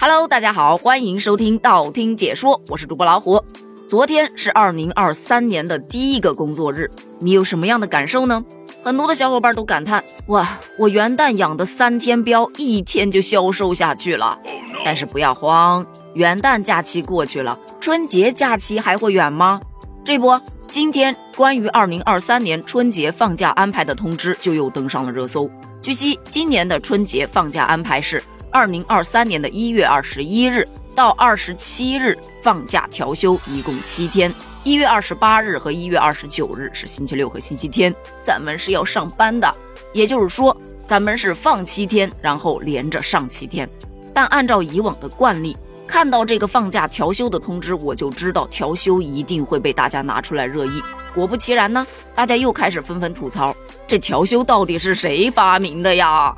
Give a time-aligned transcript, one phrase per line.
[0.00, 3.42] Hello，大家好，欢迎收听道听解说，我是主播老虎。
[3.88, 8.44] 昨天是二零二三年的第一个工作日，你有什么样的感受呢？
[8.84, 10.48] 很多的小伙伴都感叹：哇，
[10.78, 14.38] 我元旦养的三天膘，一天就消瘦下去了。
[14.84, 15.84] 但是不要慌，
[16.14, 19.60] 元旦假期过去了，春节假期还会远吗？
[20.04, 20.40] 这不，
[20.70, 25.50] 今天关于二零二三年春节放假安排的通知就又登上了热搜。
[25.82, 28.22] 据悉，今年的春节放假安排是。
[28.58, 34.34] 二零二三年的一月二十一日到二十七日放假调休，一共七天。
[34.64, 39.54] 一月二十八日和一月二十九日是星期六和星期天，咱们是要上班的。
[39.92, 40.56] 也就是说，
[40.88, 43.70] 咱们是放七天，然后连着上七天。
[44.12, 50.82] 但按照以往的惯例，看到这个放假调休的通知，我就知道调休一定会被大家拿出来热议。
[51.14, 53.54] 果不其然呢，大家又开始纷纷吐槽：
[53.86, 56.36] 这调休到底是谁发明的呀？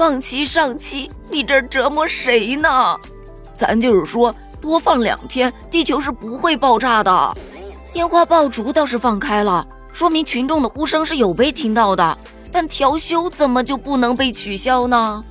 [0.00, 2.96] 放期上期，你这折磨谁呢？
[3.52, 7.36] 咱就是说，多放两天，地球是不会爆炸的。
[7.92, 12.18] 烟花爆竹倒是放开了，说明群众的呼声是有被听到的。
[12.50, 15.22] 但调休怎么就不能被取消呢？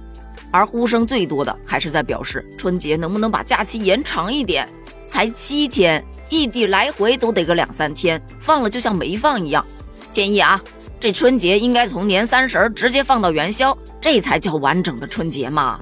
[0.52, 4.70] 而呼声最多的还是在表示春节能不能把假期延长一点？
[5.08, 9.66] 才七天，异地来回都得个两三天，放了就像没放一样。
[10.11, 10.61] 建议啊。
[11.00, 15.80] 这春节应该从年三十直接放到元宵，这才叫完整的春节嘛。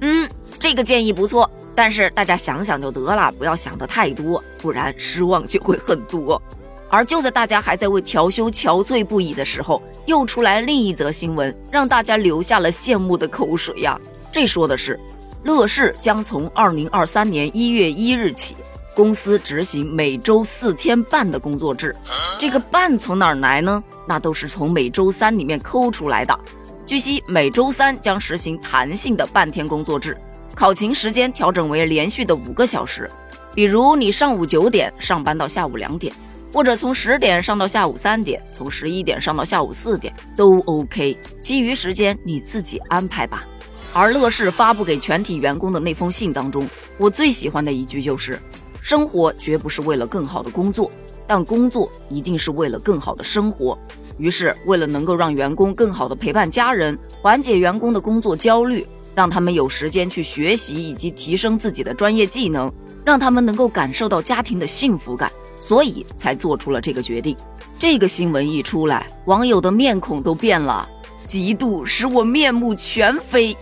[0.00, 0.26] 嗯，
[0.58, 6.40] 这个建议不错，但是大家想想就得了，不要想的太多，不然失望就会很多。
[6.88, 14.00] 而就在大家还在为调休憔悴不已的时候，又出来另一则新闻，让大家流下了羡慕的口水呀。
[14.32, 14.98] 这说的是，
[15.42, 18.56] 乐视将从二零二三年一月一日起。
[18.94, 21.94] 公司执行每周四天半的工作制，
[22.38, 23.82] 这个半从哪儿来呢？
[24.06, 26.38] 那都是从每周三里面抠出来的。
[26.86, 30.16] 据悉，每周三将实行弹性的半天工作制，
[30.54, 33.10] 考勤时间调整为连续的五个小时。
[33.52, 36.14] 比如你上午九点上班到下午两点，
[36.52, 41.18] 或者从十点上到下午三点，从十一点上到下午四点都 OK。
[41.40, 43.44] 其余时间你自己安排吧。
[43.92, 48.40] 而乐视发布给全体员工的那封信当中，我最喜欢的一句就是。
[48.84, 50.90] 生活绝不是为了更好的工作，
[51.26, 53.78] 但工作一定是为了更好的生活。
[54.18, 62.70] 于是，为了能够让员工更好的陪伴家人，缓解员工的工作焦虑，让他们有时间去学习以及提升自己的专业技能，
[63.06, 67.34] 让他们能够感受到家庭的幸福感，所以才做出了这个决定。
[67.78, 70.86] 这个新闻一出来，网友的面孔都变了，
[71.26, 73.56] 嫉妒使我面目全非。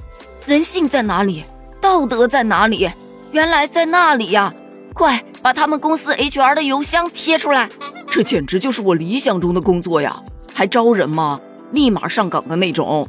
[0.47, 1.45] 人性在哪里？
[1.81, 2.91] 道德在哪里？
[3.31, 4.53] 原来在那里呀！
[4.93, 7.69] 快把他们公司 HR 的邮箱贴出来！
[8.11, 10.23] 这简直就是我理想中的工作呀！
[10.55, 11.41] 还招人吗？
[11.73, 13.09] 立马上岗的那种。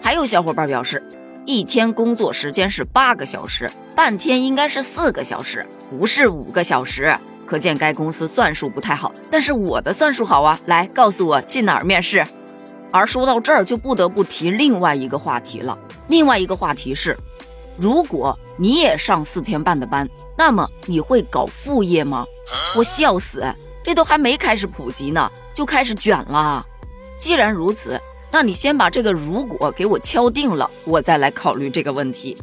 [0.00, 1.02] 还有小伙伴表示，
[1.44, 7.16] 一天工作时间是八个小时，半天应该是四个小时，不是五个小时。
[7.44, 10.58] 可见该公司算术不太好，但是我的算术好啊！
[10.66, 12.26] 来，告诉我去哪儿面试。
[12.92, 15.76] 而说到这儿，就不得不提另外一个话题了。
[16.08, 17.16] 另外一个话题是。
[17.78, 22.24] 如果你也上四天半的班，那么你会搞副业吗？
[22.76, 23.44] 我笑死，
[23.82, 26.64] 这都还没开始普及呢，就开始卷了。
[27.18, 28.00] 既然如此，
[28.30, 32.36] 那你先把这个如果给我敲定了，我再来考虑这个问题。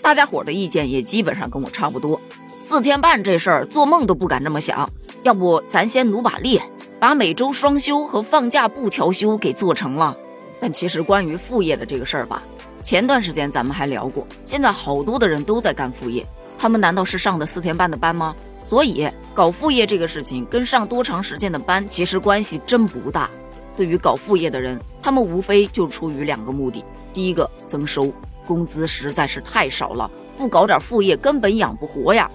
[0.00, 2.20] 大家伙的意见也基本上跟我差不多，
[2.58, 4.88] 四天半这事儿做梦都不敢这么想。
[5.22, 6.60] 要不咱先努把力，
[7.00, 10.16] 把每周双休和放假不调休给做成了。
[10.60, 12.42] 但其实关于副业的这个事儿吧。
[12.82, 16.26] 前段时间咱们还聊过，现在好多的人都在干副业，
[16.56, 18.34] 他们难道是上的四天半的班吗？
[18.64, 23.28] 所以搞副业这个事情跟上多长时间的班其实关系真不大。
[23.76, 28.12] 对于搞副业的人，他们无非就出于两个目的：第一个增收，
[28.46, 32.28] 工资实在是太少了，不搞点副业根本养不活呀；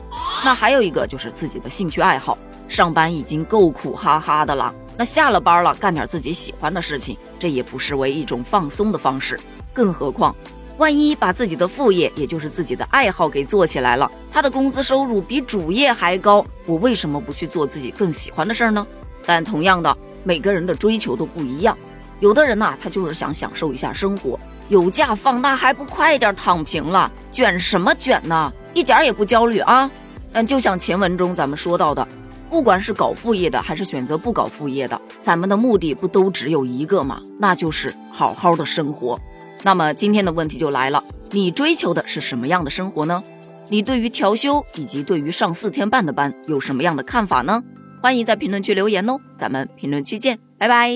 [0.43, 9.39] 那还有一个就是自己的兴趣爱好，上班已经够苦哈哈的了，那下了班了干点自己喜欢的事情，这也不失为一种放松的方式。
[9.73, 10.35] 更何况，
[10.77, 18.85] 万一把自己的副业，也就是自己的爱好给做起来了，他的工资收入比主业还高，我为什么不去做自己更喜欢的事儿呢？
[19.25, 21.77] 但同样的，每个人的追求都不一样。
[22.19, 24.39] 有的人呐，他就是想享受一下生活，
[24.69, 27.11] 有假放，那还不快点躺平了？
[27.31, 28.53] 卷什么卷呢？
[28.73, 29.89] 一点也不焦虑啊！
[30.31, 32.07] 但就像前文中咱们说到的，
[32.53, 37.19] 不管是搞副业的，还是选择不搞副业的，咱们的目的不都只有一个吗？
[37.39, 39.19] 那就是好好的生活。
[39.63, 43.23] 那么今天的问题就来了，你追求的是什么样的生活呢？
[43.69, 47.63] 你对于调休以及对于上四天半的班有什么样的看法呢？
[48.03, 50.91] 欢迎在评论区留言哦，咱们评论区见，拜拜。